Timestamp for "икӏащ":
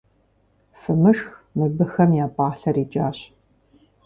2.83-3.17